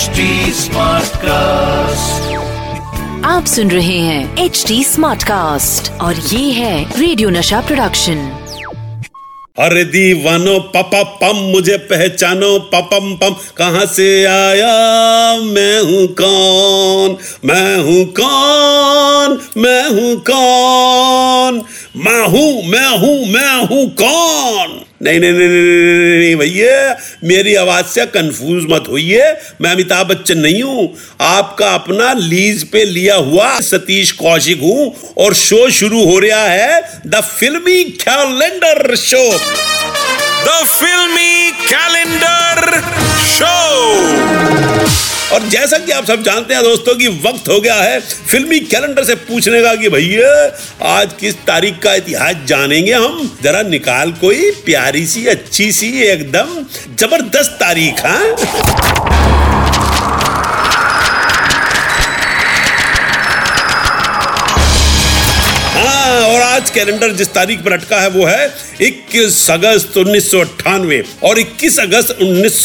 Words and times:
HD 0.00 0.20
cast 1.16 2.36
आप 3.24 3.44
सुन 3.46 3.70
रहे 3.70 3.98
हैं 3.98 4.44
एच 4.44 4.64
डी 4.68 4.84
स्मार्ट 4.84 5.22
कास्ट 5.22 5.92
और 5.92 6.14
ये 6.16 6.52
है 6.52 7.00
रेडियो 7.00 7.30
नशा 7.30 7.60
प्रोडक्शन 7.60 8.46
अरे 9.58 9.84
दीवानो 9.84 10.58
पपा 10.58 11.02
पम 11.02 11.36
मुझे 11.36 11.76
पहचानो 11.76 12.58
पपम 12.58 13.16
पम 13.16 13.34
कहाँ 13.56 13.86
से 13.86 14.24
आया? 14.24 14.72
मैं 15.40 15.80
हूँ 15.80 16.06
कौन? 16.20 17.16
मैं 17.44 17.76
हूँ 17.76 18.04
कौन? 18.20 19.38
मैं 19.56 19.88
हूँ 19.88 20.16
कौन? 20.30 21.62
मैं 21.96 22.20
हूँ 22.28 22.62
मैं 22.70 22.88
हूँ 22.98 23.26
मैं 23.26 23.66
हूँ 23.66 23.88
कौन 24.00 24.80
नहीं 25.02 25.20
नहीं 25.20 25.32
नहीं 25.32 25.48
नहीं, 25.48 26.18
नहीं, 26.18 26.36
भैया 26.36 26.96
मेरी 27.24 27.54
आवाज़ 27.54 27.86
से 27.86 28.04
कंफ्यूज 28.06 28.66
मत 28.70 28.88
होइए। 28.88 29.32
मैं 29.60 29.70
अमिताभ 29.70 30.06
बच्चन 30.06 30.38
नहीं 30.38 30.62
हूँ। 30.62 30.88
आपका 31.20 31.72
अपना 31.74 32.12
लीज 32.12 32.64
पे 32.70 32.84
लिया 32.84 33.16
हुआ 33.16 33.48
सतीश 33.60 34.12
कौशिक 34.12 34.60
हूँ 34.60 34.94
और 35.18 35.34
शो 35.34 35.68
शुरू 35.80 36.04
हो 36.04 36.18
रहा 36.18 36.44
है 36.44 37.00
the 37.06 37.20
Filmi 37.30 37.82
calendar 38.06 38.94
show 38.96 39.28
the 40.46 40.64
Filmi 40.68 41.50
calendar 41.66 42.99
और 45.32 45.42
जैसा 45.48 45.78
कि 45.78 45.92
आप 45.92 46.04
सब 46.04 46.22
जानते 46.22 46.54
हैं 46.54 46.62
दोस्तों 46.62 46.94
कि 46.94 47.08
वक्त 47.08 47.48
हो 47.48 47.60
गया 47.60 47.74
है 47.74 48.00
फिल्मी 48.00 48.60
कैलेंडर 48.60 49.04
से 49.04 49.14
पूछने 49.14 49.62
का 49.62 49.74
कि 49.74 49.88
भैया, 49.88 50.56
आज 50.98 51.12
किस 51.20 51.34
तारीख 51.34 51.78
का 51.78 51.94
इतिहास 51.94 52.36
जानेंगे 52.46 52.92
हम? 52.92 53.38
जरा 53.42 53.62
निकाल 53.62 54.12
कोई 54.12 54.50
प्यारी 54.50 55.06
सी, 55.06 55.26
अच्छी 55.26 55.72
सी, 55.72 56.02
एकदम 56.02 56.66
ज़बरदस्त 56.96 57.50
तारीख 57.50 58.06
हाँ? 58.06 59.59
आज 66.60 66.70
कैलेंडर 66.70 67.12
जिस 67.16 67.28
तारीख 67.34 67.60
पर 67.64 67.72
अटका 67.72 67.98
है 68.00 68.08
वो 68.10 68.24
है 68.26 68.48
21 68.82 69.36
अगस्त 69.50 69.96
उन्नीस 69.96 70.34
और 70.34 71.38
21 71.40 71.78
अगस्त 71.80 72.10
उन्नीस 72.22 72.62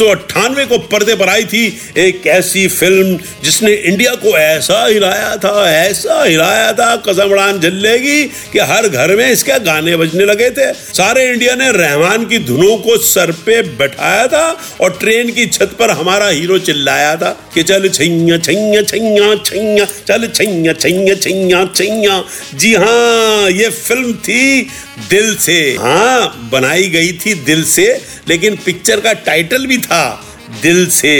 को 0.70 0.78
पर्दे 0.88 1.16
पर 1.16 1.30
आई 1.30 1.44
थी 1.46 1.62
एक 1.98 2.28
ऐसी 2.28 2.68
फ़िल्म 2.68 3.18
जिसने 3.44 3.72
इंडिया 3.74 4.14
को 4.16 4.38
ऐसा 4.38 4.86
हिलाया 4.86 5.36
था, 5.38 5.54
ऐसा 5.72 6.24
हिलाया 6.24 6.72
था, 6.74 6.96
कसम 7.06 7.32
उड़ान 7.32 7.60
झल्लेगी 7.60 8.24
कि 8.52 8.60
हर 8.72 8.88
घर 8.88 9.16
में 9.16 9.30
इसके 9.30 9.60
गाने 9.60 9.96
बजने 9.96 10.26
लगे 10.26 10.50
थे। 10.50 10.72
सारे 10.74 11.26
इंडिया 11.30 11.56
ने 11.56 11.72
रहमान 11.72 12.26
की 12.26 12.40
धुनों 12.46 12.78
को 12.78 12.98
सर 13.06 13.32
पे 13.46 13.62
बैठाया 13.80 14.28
था 14.28 14.46
और 14.82 14.98
ट्रेन 15.00 15.32
की 15.32 15.46
छत 15.48 15.76
पर 15.80 15.92
हमारा 15.92 16.28
हीरो 16.28 16.60
चिल्लाया 16.68 17.16
था 17.16 17.32
कि 17.54 17.64
चल 17.64 17.90
छैया 17.90 18.38
छैया 18.40 18.82
छैया 18.84 19.36
छैया, 19.46 19.86
चल 20.08 20.28
छैया 20.28 20.74
छैया 20.74 21.16
छैया 21.16 21.66
छैया। 21.66 22.24
जी 22.56 22.74
हाँ 22.76 23.50
ये 23.52 23.70
फ़िल्म 23.88 24.14
थी 24.16 24.62
दिल 25.10 25.36
से। 25.38 25.60
हाँ 25.80 26.50
बनाई 26.52 26.88
गई 26.90 27.12
थी 27.16 27.34
दिल 27.44 27.64
से, 27.66 27.88
लेकिन 28.28 28.56
पिक्चर 28.66 29.00
का 29.00 29.14
टाइटल 29.26 29.66
भी 29.68 29.78
था 29.80 30.04
दिल 30.62 30.86
से। 30.90 31.16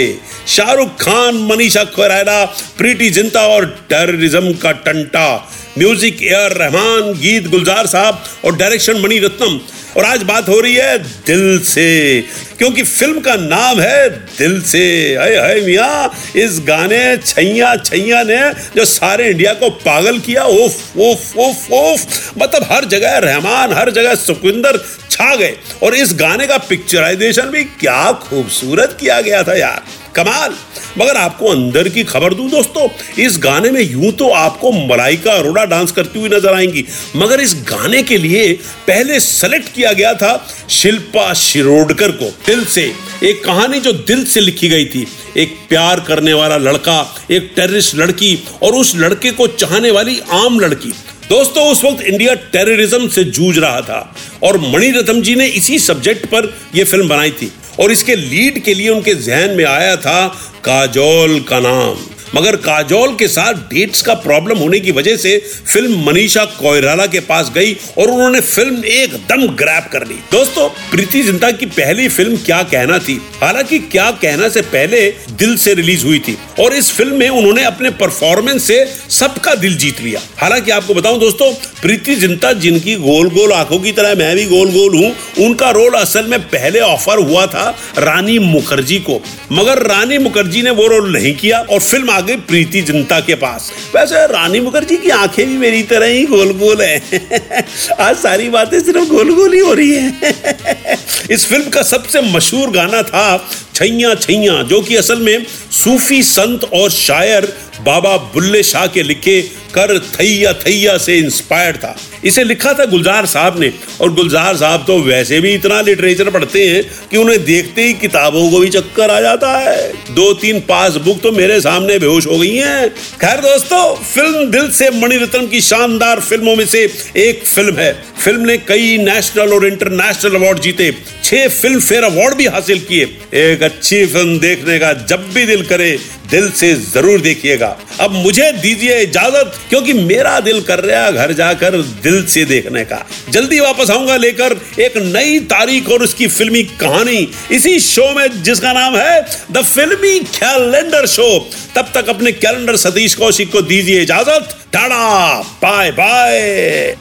शाहरुख 0.46 0.88
खान, 1.00 1.36
मनीषा 1.46 1.84
कोइराला 1.86 2.44
प्रीति 2.78 3.10
जिंता 3.10 3.46
और 3.46 3.64
टेररिज्म 3.88 4.52
का 4.54 4.72
टंटा। 4.72 5.52
म्यूज़िक 5.78 6.22
एयर 6.22 6.52
रहमान, 6.52 7.12
गीत 7.14 7.46
गुलजार 7.46 7.86
साहब 7.86 8.22
और 8.44 8.56
डायरेक्शन 8.56 9.00
मणि 9.00 9.18
रत्नम। 9.18 9.58
और 9.96 10.04
आज 10.04 10.22
बात 10.22 10.48
हो 10.48 10.58
रही 10.60 10.74
है 10.74 10.98
दिल 10.98 11.58
से, 11.64 12.20
क्योंकि 12.58 12.82
फ़िल्म 12.82 13.20
का 13.20 13.34
नाम 13.36 13.80
है 13.80 14.08
दिल 14.08 14.60
से। 14.62 14.82
हाय 15.16 15.36
हाय 15.36 15.60
मियाँ, 15.60 16.12
इस 16.36 16.60
गाने 16.68 17.16
छैया 17.16 17.74
छैया 17.76 18.22
ने 18.22 18.38
जो 18.76 18.84
सारे 18.84 19.28
इंडिया 19.30 19.52
को 19.54 19.70
पागल 19.80 20.18
किया 20.18 20.44
ओफ 20.44 20.96
ओफ 20.98 21.36
ओफ 21.38 21.66
ओफ 21.72 22.32
मतलब 22.38 22.66
हर 22.72 22.84
जगह 22.86 23.18
रहमान, 23.18 23.72
हर 23.72 23.90
जगह 23.90 24.14
सुखविंदर 24.16 24.78
छा 25.10 25.34
गए। 25.36 25.56
और 25.82 25.94
इस 25.94 26.12
गाने 26.14 26.46
का 26.46 26.58
पिक्चराइजेशन 26.58 27.50
भी 27.50 27.64
क्या 27.64 28.12
खूबसूरत 28.22 28.96
किया 29.00 29.20
गया 29.20 29.42
था 29.42 29.54
यार। 29.54 29.82
कमाल। 30.16 30.54
मगर 30.98 31.16
आपको 31.16 31.46
अंदर 31.46 31.88
की 31.88 32.02
खबर 32.04 32.34
दूँ 32.34 32.48
दोस्तों, 32.50 32.88
इस 33.18 33.38
गाने 33.38 33.70
में 33.70 33.80
यूँ 33.82 34.10
तो 34.12 34.28
आपको 34.30 34.70
मलाइका 34.72 35.32
अरोड़ा 35.32 35.64
डांस 35.64 35.92
करती 35.92 36.18
हुई 36.18 36.28
नज़र 36.28 36.54
आएँगी। 36.54 36.84
मगर 37.16 37.40
इस 37.40 37.54
गाने 37.68 38.02
के 38.02 38.18
लिए 38.18 38.52
पहले 38.86 39.20
सेलेक्ट 39.20 39.72
किया 39.74 39.92
गया 39.92 40.12
था 40.14 40.46
शिल्पा 40.70 41.32
शिरोडकर 41.34 42.10
को, 42.12 42.30
दिल 42.46 42.64
से। 42.66 42.92
एक 43.24 43.44
कहानी 43.44 43.80
जो 43.80 43.92
दिल 43.92 44.24
से 44.24 44.40
लिखी 44.40 44.68
गई 44.68 44.84
थी। 44.84 45.06
एक 45.36 45.56
प्यार 45.68 46.00
करने 46.00 46.32
वाला 46.32 46.56
लड़का, 46.58 47.00
एक 47.30 47.50
टेररिस्ट 47.56 47.94
लड़की 47.94 48.38
और 48.62 48.74
उस 48.74 48.94
लड़के 48.96 49.30
को 49.30 49.46
चाहने 49.48 49.90
वाली 49.90 50.20
आम 50.34 50.58
लड़की। 50.60 50.92
दोस्तों, 51.28 51.62
उस 51.70 51.82
वक्त 51.84 52.00
इंडिया 52.02 52.34
टेररिज्म 52.52 53.08
से 53.08 53.24
जूझ 53.26 53.58
रहा 53.58 53.80
था 53.80 54.14
और 54.42 54.58
मणि 54.64 54.90
रत्नम 54.90 55.20
जी 55.20 55.34
ने 55.34 55.46
इसी 55.50 55.78
सब्जेक्ट 55.78 56.26
पर 56.26 56.52
यह 56.74 56.84
फ़िल्म 56.84 57.08
बनाई 57.08 57.30
थी। 57.30 57.50
और 57.80 57.92
इसके 57.92 58.16
लीड 58.16 58.62
के 58.64 58.74
लिए 58.74 58.88
उनके 58.88 59.14
जहन 59.14 59.56
में 59.56 59.64
आया 59.64 59.96
था 59.96 60.26
काजोल 60.64 61.40
का 61.40 61.60
नाम। 61.60 61.96
मगर 62.36 62.56
काजोल 62.56 63.14
के 63.16 63.26
साथ 63.28 63.54
डेट्स 63.68 64.02
का 64.02 64.14
प्रॉब्लम 64.14 64.58
होने 64.58 64.78
की 64.80 64.92
वजह 64.92 65.16
से 65.16 65.36
फ़िल्म 65.66 66.02
मनीषा 66.06 66.44
कोयराला 66.44 67.06
के 67.06 67.20
पास 67.20 67.50
गई 67.54 67.72
और 67.98 68.10
उन्होंने 68.10 68.40
फ़िल्म 68.40 68.84
एकदम 68.84 69.46
ग्रैप 69.56 69.88
कर 69.92 70.06
ली। 70.06 70.14
दोस्तों, 70.32 70.68
प्रीति 70.90 71.22
जिंटा 71.22 71.50
की 71.50 71.66
पहली 71.68 72.08
फ़िल्म 72.08 72.36
क्या 72.36 72.62
कहना 72.64 72.98
थी? 72.98 73.20
हालाँकि 73.42 73.78
क्या 73.78 74.10
कहना 74.22 74.48
से 74.48 74.60
पहले 74.66 75.00
दिल 75.32 75.56
से 75.56 75.74
रिलीज़ 75.74 76.04
हुई 76.06 76.18
थी 76.18 76.36
और 76.60 76.74
इस 76.74 76.90
फ़िल्म 76.92 77.16
में 77.16 77.28
उन्होंने 77.28 77.64
अपने 77.64 77.90
परफॉर्मेंस 77.94 78.62
से 78.62 78.84
सबका 79.10 79.54
दिल 79.54 79.76
जीत 79.76 80.00
लिया। 80.00 80.20
हालाँकि 80.38 80.70
आपको 80.70 80.94
बताऊँ 80.94 81.18
दोस्तों, 81.20 81.52
प्रीति 81.82 82.14
जिंटा 82.16 82.52
जिनकी 82.54 82.94
गोल 82.98 83.30
गोल 83.30 83.52
आँखों 83.52 83.78
की 83.78 83.92
तरह 83.92 84.14
मैं 84.14 84.34
भी 84.36 84.44
गोल 84.46 84.72
गोल 84.72 84.96
हूँ, 84.96 85.14
उनका 85.46 85.70
रोल 85.70 85.94
असल 85.94 86.26
में 86.26 86.38
पहले 86.48 86.80
ऑफ़र 86.82 87.18
हुआ 87.20 87.46
था 87.46 87.68
रानी 87.98 88.38
मुखर्जी 88.38 88.98
को। 89.00 89.20
मगर 89.52 89.82
रानी 89.86 90.18
मुखर्जी 90.18 90.62
ने 90.62 90.70
वो 90.72 90.86
रोल 90.86 91.12
नहीं 91.12 91.34
किया 91.34 91.58
और 91.60 91.80
फ़िल्म 91.80 92.10
आ 92.10 92.20
गई 92.26 92.36
प्रीति 92.48 92.82
जनता 92.82 93.20
के 93.20 93.34
पास। 93.34 93.70
वैसे 93.96 94.26
रानी 94.26 94.60
मुखर्जी 94.60 94.96
की 94.96 95.10
आँखें 95.10 95.46
भी 95.46 95.56
मेरी 95.58 95.82
तरह 95.82 96.06
ही 96.06 96.24
गोल 96.26 96.52
गोल 96.58 96.82
है। 96.82 96.96
आज 98.00 98.16
सारी 98.16 98.48
बातें 98.48 98.80
सिर्फ़ 98.80 99.08
गोल 99.08 99.34
गोल 99.34 99.52
ही 99.52 99.60
हो 99.60 99.72
रही 99.74 99.92
है। 99.92 100.98
इस 101.30 101.46
फ़िल्म 101.46 101.70
का 101.70 101.82
सबसे 101.82 102.20
मशहूर 102.32 102.70
गाना 102.70 103.02
था 103.02 103.26
छैया 103.74 104.14
छैया, 104.14 104.62
जो 104.62 104.80
कि 104.80 104.96
असल 104.96 105.20
में 105.20 105.46
सूफी 105.72 106.22
संत 106.22 106.64
और 106.74 106.90
शायर 106.90 107.52
बाबा 107.80 108.16
बुल्ले 108.34 108.62
शाह 108.62 108.86
के 108.86 109.02
लिखे 109.02 109.40
कर 109.74 109.98
थैया 110.10 110.52
थैया 110.56 110.96
से 110.98 111.16
इंस्पायर्ड 111.18 111.76
था। 111.76 111.96
इसे 112.24 112.44
लिखा 112.44 112.72
था 112.72 112.84
गुलजार 112.84 113.26
साहब 113.26 113.58
ने, 113.60 113.72
और 114.00 114.12
गुलजार 114.14 114.56
साहब 114.56 114.84
तो 114.86 114.98
वैसे 115.02 115.40
भी 115.40 115.52
इतना 115.54 115.80
लिटरेचर 115.80 116.30
पढ़ते 116.30 116.66
हैं 116.66 116.82
कि 117.10 117.16
उन्हें 117.16 117.44
देखते 117.44 117.82
ही 117.82 117.92
किताबों 117.94 118.50
को 118.50 118.60
भी 118.60 118.68
चक्कर 118.68 119.10
आ 119.10 119.20
जाता 119.20 119.50
है। 119.58 119.92
दो 120.14 120.32
तीन 120.34 120.60
पास 120.68 120.96
बुक 121.04 121.20
तो 121.22 121.32
मेरे 121.32 121.60
सामने 121.60 121.98
बेहोश 121.98 122.26
हो 122.26 122.38
गई 122.38 122.54
हैं। 122.56 122.88
खैर 123.20 123.40
दोस्तों 123.40 123.82
फ़िल्म 124.04 124.44
दिल 124.50 124.70
से 124.70 124.90
मणिरत्न 124.92 125.46
की 125.46 125.60
शानदार 125.62 126.20
फ़िल्मों 126.20 126.56
में 126.56 126.66
से 126.66 126.88
एक 127.18 127.44
फ़िल्म 127.44 127.76
है। 127.76 127.92
फ़िल्म 128.24 128.46
ने 128.46 128.56
कई 128.58 128.96
नेशनल 128.98 129.52
और 129.52 129.66
इंटरनेशनल 129.66 130.34
अवार्ड 130.34 130.60
जीते। 130.60 130.92
छह 131.24 131.48
फ़िल्म 131.50 131.80
फेयर 131.80 132.04
अवार्ड 132.04 132.34
भी 132.34 132.46
हासिल 132.46 132.78
किए। 132.80 133.04
एक 133.44 133.62
अच्छी 133.62 134.04
फ़िल्म 134.06 134.38
देखने 134.38 134.78
का 134.78 134.92
जब 135.04 135.30
भी 135.34 135.44
दिल 135.46 135.62
करे 135.66 135.98
दिल 136.30 136.50
से 136.50 136.72
ज़रूर 136.74 137.20
देखिएगा। 137.20 137.76
अब 138.00 138.12
मुझे 138.12 138.50
दीजिए 138.52 138.98
इजाज़त 139.00 139.58
क्योंकि 139.68 139.92
मेरा 139.94 140.38
दिल 140.40 140.60
कर 140.62 140.80
रहा 140.80 141.10
घर 141.10 141.32
जाकर 141.32 141.76
दिल 142.02 142.24
से 142.26 142.44
देखने 142.44 142.84
का। 142.84 143.04
जल्दी 143.30 143.60
वापस 143.60 143.90
आऊँगा 143.90 144.16
लेकर 144.16 144.56
एक 144.80 144.96
नई 145.06 145.38
तारीख 145.46 145.90
और 145.90 146.02
उसकी 146.02 146.26
फिल्मी 146.28 146.62
कहानी। 146.80 147.28
इसी 147.52 147.78
शो 147.80 148.12
में 148.14 148.42
जिसका 148.42 148.72
नाम 148.72 148.96
है 148.96 149.20
द 149.52 149.62
फिल्मी 149.64 150.18
कैलेंडर 150.34 151.06
शो। 151.06 151.28
तब 151.76 151.90
तक 151.94 152.08
अपने 152.08 152.32
कैलेंडर 152.34 152.76
सतीश 152.78 153.14
कौशिक 153.14 153.52
को 153.52 153.62
दीजिए 153.62 154.02
इजाज़त। 154.02 154.56
Tata 154.72 155.40
bye 155.62 155.90
bye. 155.90 156.38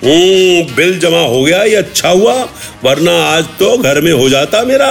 हम्म, 0.04 0.76
बिल 0.76 1.00
जमा 1.00 1.20
हो 1.20 1.44
गया 1.44 1.64
ये 1.64 1.76
अच्छा 1.76 2.10
हुआ 2.10 2.34
वरना 2.84 3.12
आज 3.28 3.46
तो 3.60 3.78
घर 3.78 4.02
में 4.02 4.12
हो 4.12 4.30
जाता 4.30 4.64
मेरा। 4.64 4.90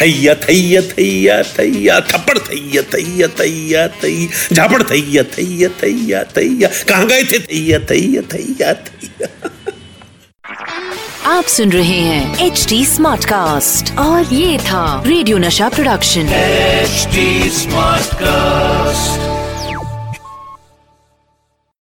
थैया 0.00 0.34
थैया 0.44 0.80
थैया 0.92 1.42
थैया 1.58 2.00
थप्पड़ 2.00 2.38
थैया 2.38 2.82
थैया 2.94 3.28
थैया 3.40 3.86
थैया 4.04 4.54
झापड़ 4.54 4.82
थैया 4.82 5.22
थैया 5.38 5.68
थैया 5.82 6.22
थैया 6.36 6.68
कहाँ 6.88 7.06
गए 7.06 7.22
थे 7.22 7.38
थैया 7.38 7.78
थैया 7.90 8.22
थैया 8.34 8.72
थैया 8.84 9.28
आप 11.26 11.44
सुन 11.46 11.72
रहे 11.72 11.98
हैं 12.00 12.46
एच 12.46 12.66
डी 12.68 12.84
स्मार्ट 12.86 13.24
कास्ट 13.24 13.98
और 13.98 14.32
ये 14.34 14.58
था 14.58 15.02
रेडियो 15.06 15.38
नशा 15.38 15.68
प्रोडक्शन 15.68 16.28
एच 16.32 17.06
स्मार्ट 17.52 18.02
Smartcast. 18.12 19.31